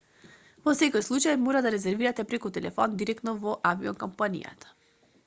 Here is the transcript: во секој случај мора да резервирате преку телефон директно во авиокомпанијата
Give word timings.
во 0.67 0.71
секој 0.77 1.03
случај 1.07 1.35
мора 1.41 1.61
да 1.65 1.71
резервирате 1.75 2.25
преку 2.31 2.53
телефон 2.57 2.97
директно 3.03 3.37
во 3.45 3.55
авиокомпанијата 3.73 4.73